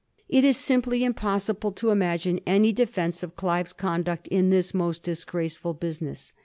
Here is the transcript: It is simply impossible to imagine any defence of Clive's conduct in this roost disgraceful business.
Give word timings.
It 0.27 0.43
is 0.43 0.57
simply 0.57 1.03
impossible 1.03 1.71
to 1.73 1.91
imagine 1.91 2.39
any 2.47 2.71
defence 2.73 3.21
of 3.21 3.35
Clive's 3.35 3.71
conduct 3.71 4.27
in 4.29 4.49
this 4.49 4.73
roost 4.73 5.03
disgraceful 5.03 5.75
business. 5.75 6.33